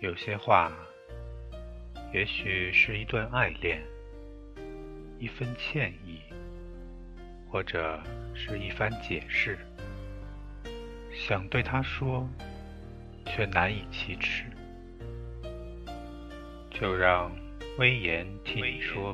[0.00, 0.72] 有些话，
[2.14, 3.82] 也许是一段爱恋，
[5.18, 6.20] 一份歉意，
[7.50, 8.00] 或者
[8.32, 9.58] 是一番解释，
[11.12, 12.28] 想对他说，
[13.26, 14.44] 却难以启齿，
[16.70, 17.32] 就让
[17.76, 19.12] 威严替你说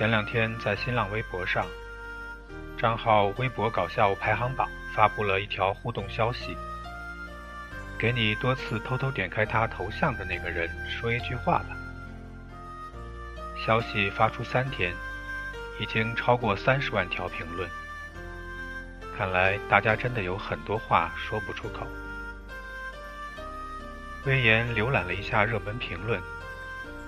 [0.00, 1.66] 前两天在新浪微博上，
[2.78, 6.56] 账号“微博搞笑排行榜”发布了一条互动消息，
[7.98, 11.76] 给你多次偷偷点开他头像的那个人说一句话吧。
[13.66, 14.94] 消息发出三天，
[15.78, 17.68] 已经超过三十万条评论，
[19.18, 21.86] 看来大家真的有很多话说不出口。
[24.24, 26.18] 威严浏览了一下热门评论，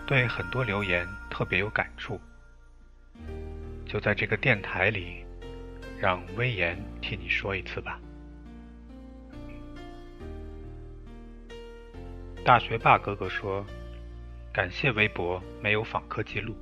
[0.05, 2.21] 对很多留言特别有感触。
[3.93, 5.23] 就在这个电台里，
[6.01, 8.01] 让威严替你说一次吧。
[12.43, 13.63] 大学霸哥哥说
[14.51, 16.57] ：“感谢微博没有访客记录。”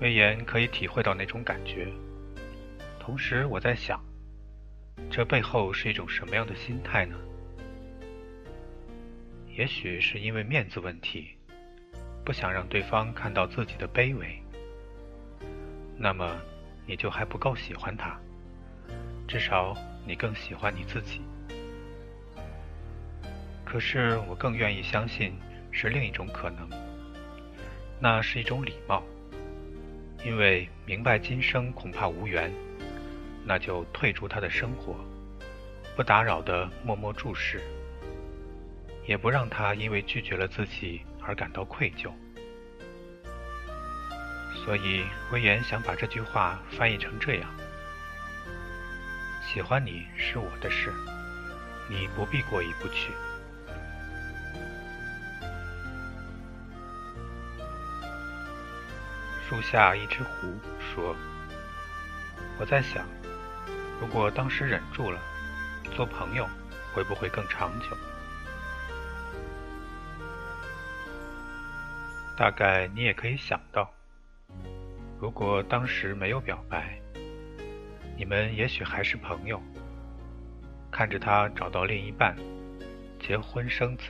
[0.00, 1.88] 威严可以体会到那种感觉，
[3.00, 4.00] 同时我在想，
[5.10, 7.16] 这背后是一种什么样的心态呢？
[9.48, 11.30] 也许是因为面子问题，
[12.24, 14.40] 不想让对方看到自己的卑微。
[16.00, 16.36] 那么，
[16.86, 18.16] 你就还不够喜欢他，
[19.26, 21.20] 至少你更喜欢你自己。
[23.64, 25.36] 可是我更愿意相信
[25.72, 26.68] 是另一种可能，
[28.00, 29.02] 那是一种礼貌，
[30.24, 32.50] 因为明白今生恐怕无缘，
[33.44, 34.94] 那就退出他的生活，
[35.96, 37.60] 不打扰的默默注视，
[39.04, 42.12] 也不让他因为拒绝了自己而感到愧疚。
[44.68, 47.48] 所以，威严想把这句话翻译成这样：
[49.42, 50.92] 喜欢你是我的事，
[51.88, 53.10] 你不必过意不去。
[59.48, 61.16] 树下一只狐说
[62.60, 63.06] ：“我在想，
[63.98, 65.18] 如果当时忍住了，
[65.96, 66.46] 做朋友
[66.92, 67.96] 会不会更长久？
[72.36, 73.90] 大概你也可以想到。”
[75.20, 76.96] 如果当时没有表白，
[78.16, 79.60] 你们也许还是朋友。
[80.90, 82.36] 看着他找到另一半，
[83.18, 84.04] 结婚生子，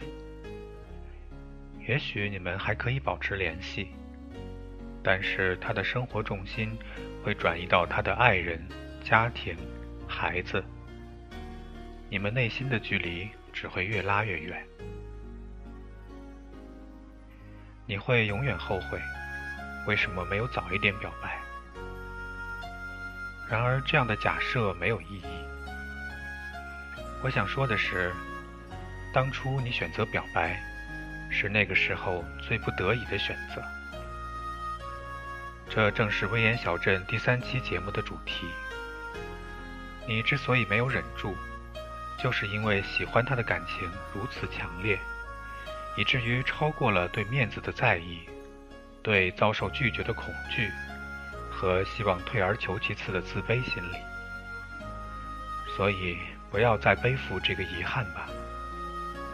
[1.87, 3.89] 也许你们还可以保持联系。
[5.03, 6.77] 但是他的生活重心
[7.25, 8.61] 会转移到他的爱人、
[9.03, 9.57] 家庭、
[10.07, 10.63] 孩子，
[12.11, 14.63] 你们内心的距离只会越拉越远。
[17.87, 19.01] 你会永远后悔。
[19.89, 21.41] 为什么没有早一点表白？
[23.49, 25.49] 然而，这样的假设没有意义。
[27.23, 28.13] 我想说的是，
[29.15, 30.63] 当初你选择表白，
[31.31, 33.63] 是那个时候最不得已的选择。
[35.71, 38.47] 这正是《威严小镇》第三期节目的主题。
[40.07, 41.35] 你之所以没有忍住，
[42.23, 44.99] 就是因为喜欢他的感情如此强烈，
[45.97, 48.29] 以至于超过了对面子的在意。
[49.03, 50.71] 对遭受拒绝的恐惧
[51.51, 53.97] 和希望退而求其次的自卑心理，
[55.77, 56.19] 所以
[56.51, 58.29] 不要再背负这个遗憾吧。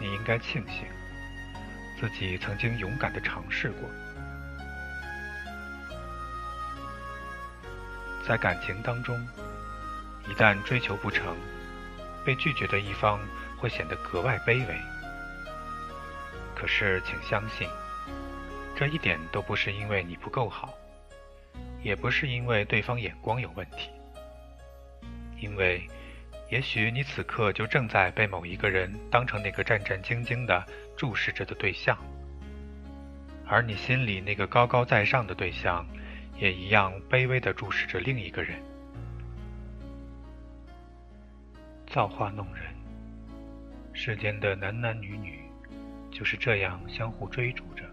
[0.00, 0.86] 你应该庆幸
[2.00, 3.88] 自己曾经勇敢的尝试过。
[8.26, 9.26] 在感情当中，
[10.28, 11.36] 一旦追求不成，
[12.24, 13.20] 被拒绝的一方
[13.58, 14.80] 会显得格外卑微。
[16.54, 17.68] 可是，请相信。
[18.76, 20.74] 这一点都不是因为你不够好，
[21.82, 23.90] 也不是因为对方眼光有问题，
[25.38, 25.86] 因为
[26.50, 30.66] 也许你此刻就正在被某一个人当成那个战战兢兢的
[30.96, 31.96] 注视着的对象，
[33.46, 35.86] 而你心里那个高高在上的对象，
[36.36, 38.60] 也一样卑微的注视着另一个人。
[41.86, 42.74] 造化弄人，
[43.92, 45.44] 世间的男男女女
[46.10, 47.83] 就是这样相互追逐着。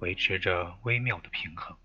[0.00, 1.76] 维持着微妙的平衡。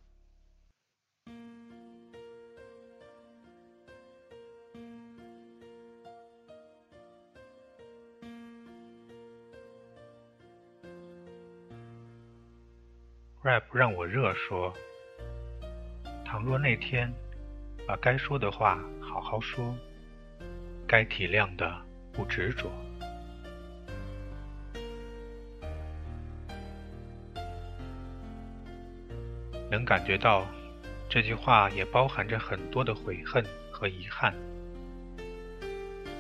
[13.44, 14.74] rap 让我热说：
[16.24, 17.12] 倘若那天
[17.86, 19.75] 把该说的话好好说，
[20.88, 22.71] 该体谅的不执着。
[29.73, 30.45] 能感觉到
[31.09, 34.31] 这句话也包含着很多的悔恨和遗憾。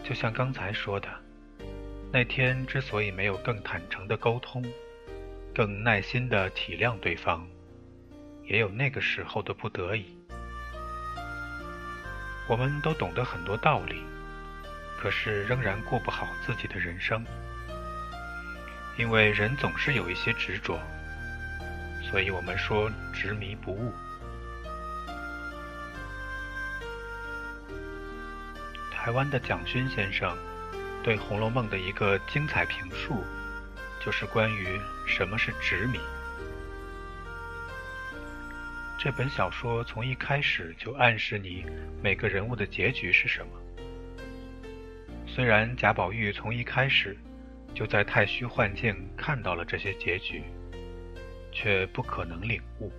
[0.03, 1.07] 就像刚才说的，
[2.11, 4.65] 那天之所以没有更坦诚的沟通，
[5.53, 7.47] 更耐心的体谅对方，
[8.43, 10.17] 也有那个时候的不得已。
[12.47, 14.01] 我们都懂得很多道理，
[14.97, 17.23] 可是仍然过不好自己的人生，
[18.97, 20.79] 因为人总是有一些执着，
[22.13, 23.91] 所以我们说执迷不悟。
[28.91, 30.37] 台湾的蒋勋先生
[31.03, 33.23] 对《红楼梦》的一个精彩评述，
[33.99, 35.97] 就是关于什么是执迷。
[38.99, 41.65] 这本小说从一开始就暗示你
[41.99, 43.59] 每个人物的结局是什么。
[45.25, 47.17] 虽然贾宝玉从一开始
[47.73, 50.43] 就在太虚幻境看到了这些结局，
[51.53, 52.91] 却不可能领悟。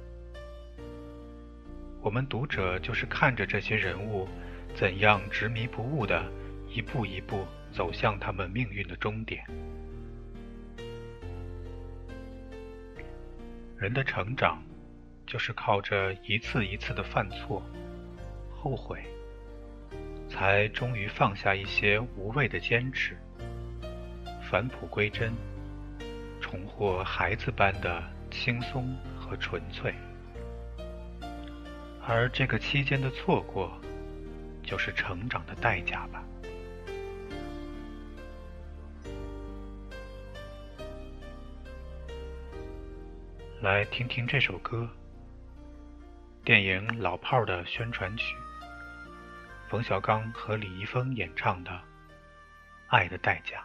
[2.00, 4.26] 我们读者就是看着这些人物。
[4.76, 6.28] 怎样执迷不悟的
[6.68, 9.40] 一步一步走向他们命运的终点？
[13.76, 14.60] 人的成长，
[15.24, 17.62] 就是靠着一次一次的犯错、
[18.50, 19.04] 后悔，
[20.28, 23.16] 才终于放下一些无谓的坚持，
[24.42, 25.32] 返璞归真，
[26.40, 28.02] 重获孩子般的
[28.34, 29.94] 轻松和纯粹。
[32.06, 33.72] 而这个期间的错过，
[34.62, 36.22] 就是成长的代价吧。
[43.62, 44.87] 来听听这首歌，
[46.44, 48.34] 电影《老炮儿》的宣传曲，
[49.70, 51.70] 冯小刚和李易峰演唱的
[52.88, 53.64] 《爱的代价》。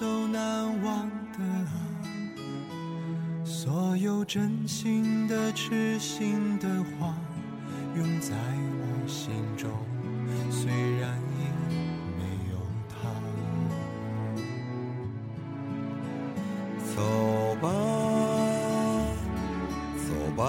[0.00, 1.08] 都难忘。
[1.36, 1.70] 的啊，
[3.44, 6.66] 所有真心的、痴心的
[6.98, 7.14] 话，
[7.94, 9.70] 永在我心中。
[10.50, 11.44] 虽然已
[12.16, 12.56] 没有
[12.88, 12.96] 他，
[16.94, 16.96] 走
[17.60, 17.68] 吧，
[19.98, 20.42] 走吧，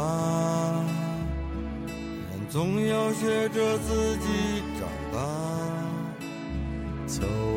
[2.31, 5.17] 人总要学着自己长大。
[7.05, 7.56] 走。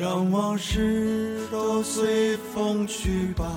[0.00, 3.50] 让往事都随风去吧，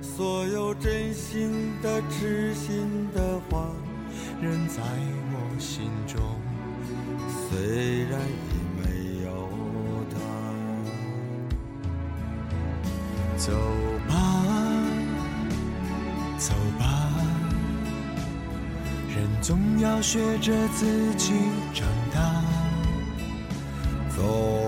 [0.00, 3.66] 所有真心的、痴心的话，
[4.40, 4.80] 仍在
[5.32, 6.20] 我心中。
[7.50, 9.48] 虽然已没有
[10.10, 10.16] 他，
[13.36, 13.52] 走
[14.08, 14.14] 吧，
[16.38, 17.10] 走吧，
[19.08, 21.32] 人总要学着自己
[21.74, 22.44] 长大。
[24.16, 24.24] 走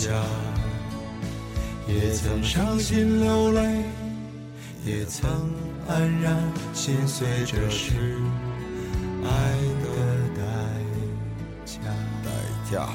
[0.00, 0.24] 价。
[1.86, 3.84] 也曾伤心流泪。
[4.82, 5.28] 也曾
[5.86, 6.34] 黯然
[6.72, 7.92] 心碎，这是
[9.22, 9.28] 爱
[9.82, 9.86] 的
[10.34, 10.42] 代
[11.66, 11.80] 价。
[12.24, 12.30] 代
[12.70, 12.88] 价。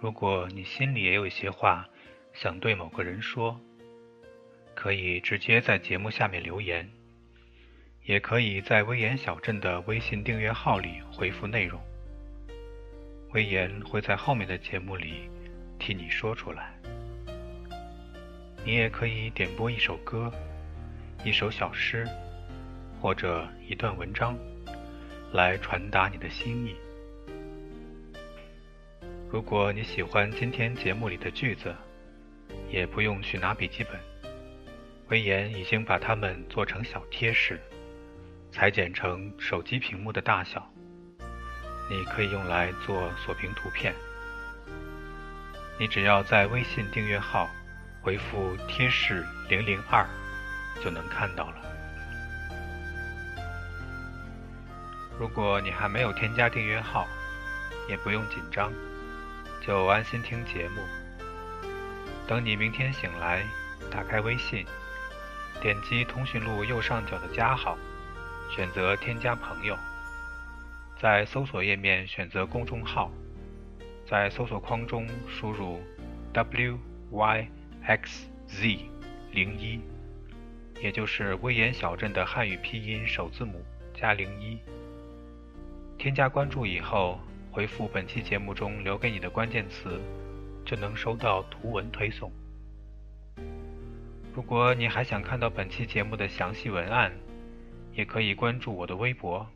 [0.00, 1.86] 如果你心里也有一些话
[2.40, 3.60] 想对某个人说，
[4.72, 6.88] 可以直接在节目下面留言。
[8.04, 11.80] 也可以在威严小镇的微信订阅号里回复内容，
[13.32, 15.28] 威严会在后面的节目里
[15.80, 16.72] 替你说出来。
[18.64, 20.32] 你也可以点播一首歌、
[21.24, 22.06] 一首小诗
[23.00, 24.38] 或者一段文章，
[25.32, 26.76] 来传达你的心意。
[29.28, 31.74] 如果你喜欢今天节目里的句子，
[32.70, 33.98] 也不用去拿笔记本，
[35.08, 37.60] 威严已经把它们做成小贴士。
[38.50, 40.66] 裁剪成手机屏幕的大小，
[41.90, 43.94] 你可以用来做锁屏图片。
[45.78, 47.48] 你只要在微信订阅号
[48.00, 50.04] 回复“贴士零零二”，
[50.82, 51.56] 就能看到了。
[55.18, 57.06] 如果你还没有添加订阅号，
[57.88, 58.72] 也不用紧张，
[59.60, 60.80] 就安心听节目。
[62.28, 63.42] 等你明天醒来，
[63.90, 64.66] 打开微信，
[65.62, 67.76] 点击通讯录右上角的加号。
[68.54, 69.76] 选择添加朋友，
[71.00, 73.10] 在搜索页面选择公众号，
[74.06, 75.82] 在搜索框中输入
[76.32, 76.78] w
[77.10, 77.48] y
[77.82, 78.78] x z
[79.32, 79.80] 零一，
[80.82, 84.58] 也就是威严小镇的汉语拼音首字母加零一。
[85.98, 87.18] 添加关注以后，
[87.50, 90.00] 回复本期节目中留给你的关键词，
[90.68, 92.30] 就能收到图文推送。
[94.34, 97.10] 如果你还想看到本期节目的详细文案，
[97.94, 99.46] 也可以关注我的微博，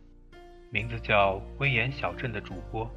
[0.71, 2.91] 名字叫“威严小镇”的主播，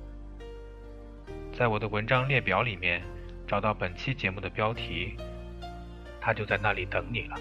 [1.52, 3.04] 在我的文章列表里面
[3.46, 5.18] 找到本期节目的标题，
[6.22, 7.36] 他就在那里等你了。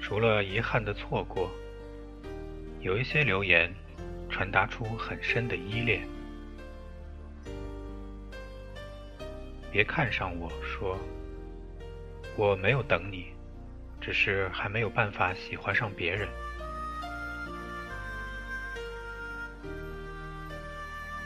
[0.00, 1.50] 除了遗憾的错过，
[2.80, 3.70] 有一些留言
[4.30, 6.06] 传达出很深的依恋。
[9.70, 10.98] 别看上我说。
[12.36, 13.26] 我没有等你，
[14.00, 16.26] 只是还没有办法喜欢上别人。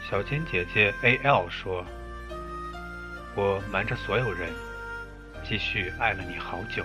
[0.09, 1.85] 小金姐姐 A L 说
[3.37, 4.49] ：“我瞒着所有人，
[5.47, 6.83] 继续爱了你好久。”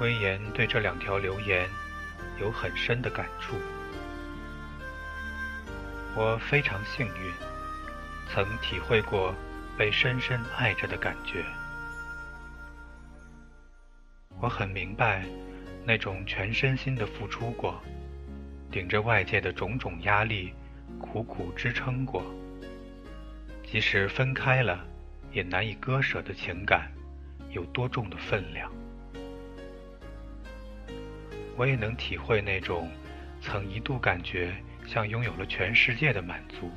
[0.00, 1.68] 威严对这两条留言
[2.40, 3.54] 有很深的感触。
[6.16, 7.32] 我非常幸运。
[8.32, 9.34] 曾体会过
[9.76, 11.44] 被深深爱着的感觉，
[14.40, 15.24] 我很明白
[15.84, 17.82] 那种全身心的付出过，
[18.70, 20.54] 顶着外界的种种压力，
[21.00, 22.22] 苦苦支撑过，
[23.64, 24.86] 即使分开了，
[25.32, 26.88] 也难以割舍的情感
[27.50, 28.70] 有多重的分量。
[31.56, 32.90] 我也能体会那种
[33.40, 34.54] 曾一度感觉
[34.86, 36.70] 像拥有了全世界的满足。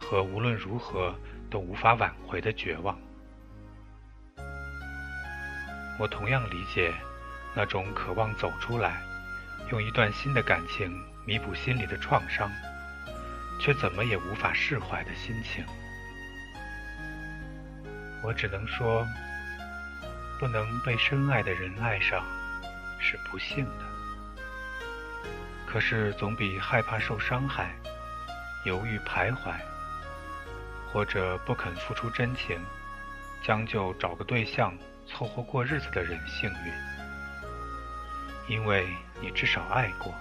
[0.00, 1.14] 和无论如何
[1.50, 2.98] 都无法挽回的绝望。
[5.98, 6.92] 我同样理解
[7.54, 9.02] 那种渴望走出来，
[9.70, 10.96] 用一段新的感情
[11.26, 12.50] 弥补心里的创伤，
[13.60, 15.64] 却怎么也无法释怀的心情。
[18.22, 19.04] 我只能说，
[20.38, 22.24] 不能被深爱的人爱上
[22.98, 23.84] 是不幸的，
[25.66, 27.74] 可是总比害怕受伤害、
[28.64, 29.54] 犹豫徘徊。
[30.90, 32.58] 或者不肯付出真情，
[33.44, 34.72] 将就找个对象
[35.06, 36.72] 凑合过日子的人幸运，
[38.48, 38.88] 因为
[39.20, 40.14] 你至少爱过。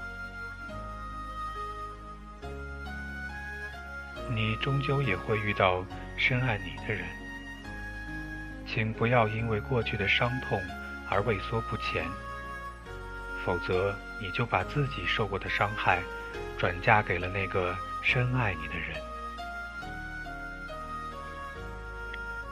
[4.29, 5.85] 你终究也会遇到
[6.17, 7.07] 深爱你的人，
[8.67, 10.61] 请不要因为过去的伤痛
[11.09, 12.05] 而畏缩不前，
[13.47, 16.03] 否则你就把自己受过的伤害
[16.57, 17.73] 转嫁给了那个
[18.03, 19.01] 深爱你的人。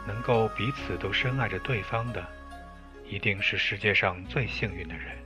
[0.08, 2.26] 能够彼此都深爱着对方的，
[3.06, 5.18] 一定是世界上最幸运的人。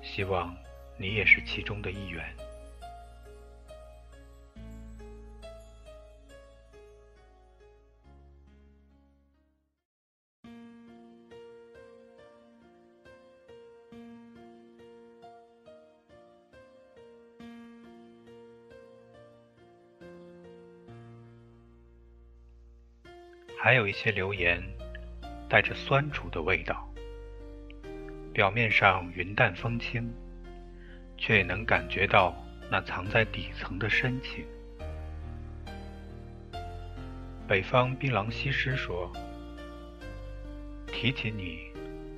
[0.00, 0.54] 希望
[0.96, 2.24] 你也是其中的一员。
[23.62, 24.58] 还有一些留言
[25.46, 26.90] 带着酸楚的味道，
[28.32, 30.10] 表面上云淡风轻，
[31.18, 32.34] 却也能感觉到
[32.70, 34.46] 那藏在底层的深情。
[37.46, 39.12] 北方槟榔西施说
[40.88, 41.70] ：“提起你，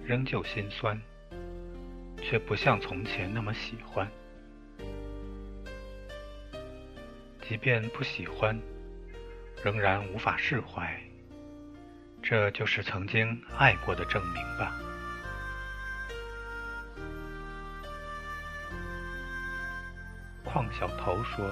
[0.05, 0.97] 仍旧心酸，
[2.19, 4.09] 却不像从前那么喜欢。
[7.41, 8.57] 即便不喜欢，
[9.65, 10.97] 仍然无法释怀。”
[12.33, 14.73] 这就是曾经爱过的证明吧。
[20.43, 21.47] 邝小头说：“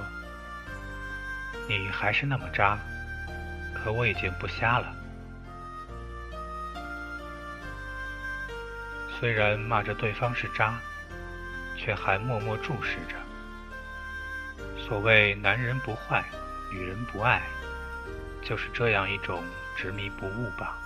[1.69, 2.79] 你还是那么渣，
[3.75, 4.91] 可我已经不瞎了。
[9.19, 10.81] 虽然骂着对方是渣，
[11.77, 13.17] 却还默默注视着。
[14.79, 16.25] 所谓男人不坏，
[16.73, 17.43] 女人不爱，
[18.41, 19.45] 就是这样一种。”
[19.77, 20.79] 执迷不悟吧。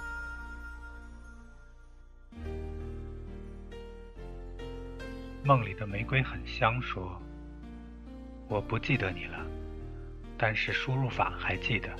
[5.42, 7.20] 梦里的玫瑰很香，说
[8.48, 9.44] ：“我不记得你了，
[10.38, 11.90] 但是输入法还记得。”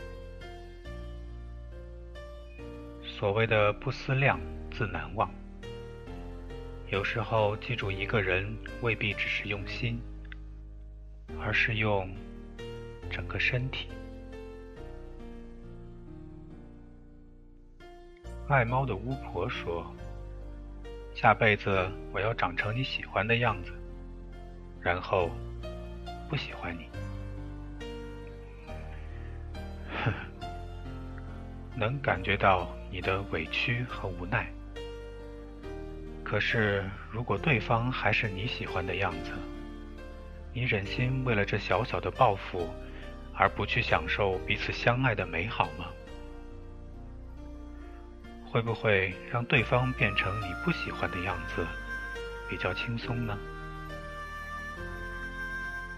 [3.05, 5.31] 所谓的不思量，自难忘。
[6.89, 10.01] 有时候记住一个人，未必只是用心，
[11.41, 12.09] 而是用
[13.11, 13.89] 整个身体。
[18.47, 19.87] 爱猫的巫婆说
[21.17, 23.73] ：“下辈子我要长成你喜欢的样子，
[24.83, 25.31] 然后
[26.29, 26.87] 不喜欢你。”
[30.05, 30.13] 呵，
[31.75, 34.47] 能感觉到你的委屈和无奈。
[36.23, 39.33] 可是，如果对方还是你喜欢的样子，
[40.53, 42.69] 你忍心为了这小小的报复，
[43.35, 45.87] 而不去享受彼此相爱的美好吗？
[48.55, 51.67] 会不会让对方变成你不喜欢的样子，
[52.49, 53.37] 比较轻松呢？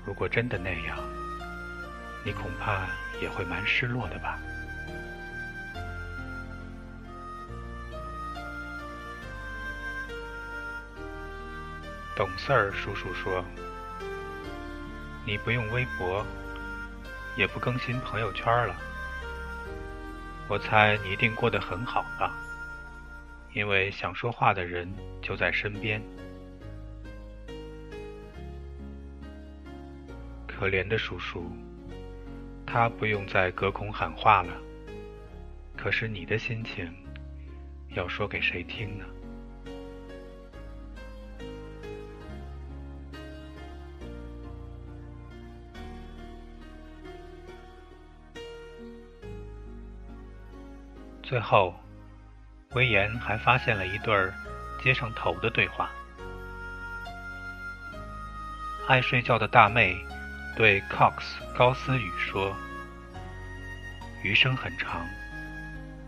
[0.07, 0.97] 如果真的那样，
[2.25, 2.87] 你恐怕
[3.21, 4.38] 也会蛮失落的吧。
[12.16, 13.45] 懂事儿叔叔说
[15.27, 16.25] ：“你不用微博，
[17.37, 18.75] 也不更新朋友圈了，
[20.49, 22.35] 我猜你一定过得很好吧。”
[23.57, 24.87] 因为想说话的人
[25.23, 25.99] 就在身边。
[30.47, 31.51] 可怜的叔叔，
[32.66, 34.53] 他不用再隔空喊话了。
[35.75, 36.95] 可是你的心情，
[37.95, 39.07] 要说给谁听呢？
[51.23, 51.75] 最后。
[52.77, 54.35] 威严还发现了一对儿
[54.85, 55.89] 接上头的对话。
[58.87, 59.97] 爱睡觉的大妹
[60.55, 61.15] 对 Cox
[61.57, 62.55] 高思雨说
[64.23, 65.07] ：“余生很长，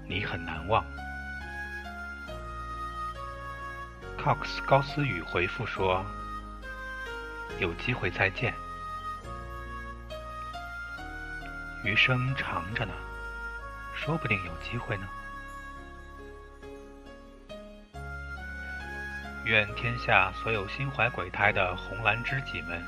[0.06, 0.84] 你很难忘。
[4.22, 6.04] ”Cox 高思雨回复说
[7.58, 8.52] ：“有机会再见。”
[11.82, 12.92] 余生长着呢，
[13.94, 15.08] 说不定有机会呢。
[19.48, 22.84] 愿天下所有心怀鬼胎的红蓝知己们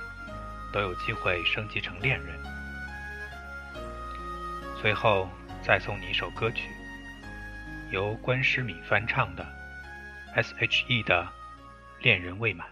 [0.71, 2.39] 都有机会升级成恋人。
[4.79, 5.27] 最后
[5.63, 6.69] 再送你一首歌曲，
[7.91, 9.47] 由关诗敏翻唱的
[10.35, 11.27] S.H.E 的
[12.05, 12.69] 《恋人未满》。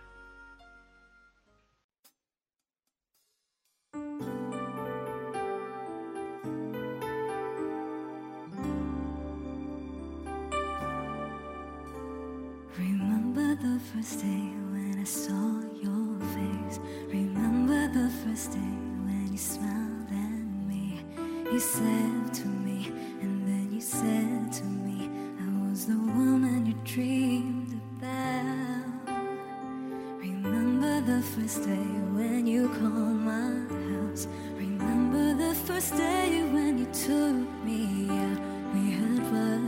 [35.68, 38.40] first day when you took me out,
[38.72, 39.67] we had fun.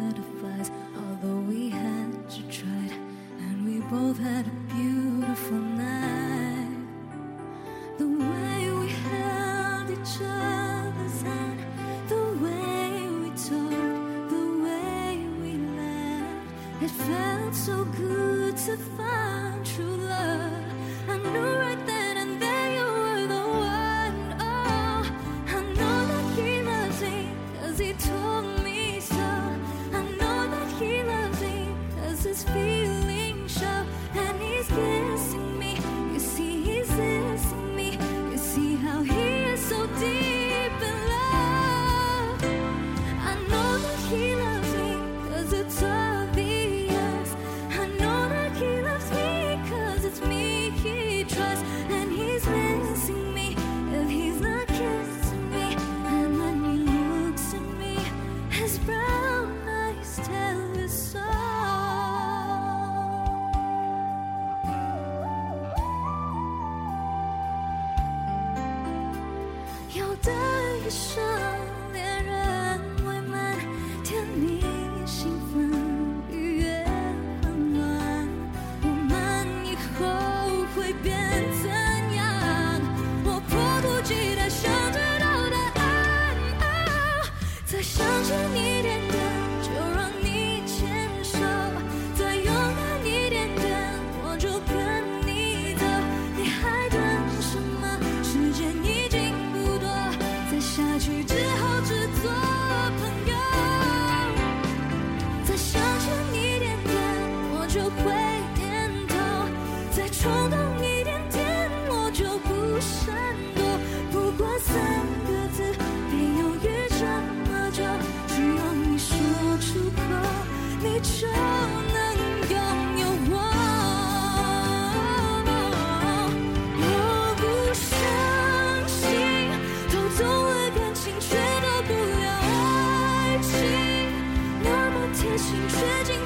[135.51, 136.20] 心，却紧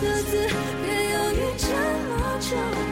[0.00, 0.48] 的字
[0.82, 1.68] 别犹豫这
[2.08, 2.83] 么久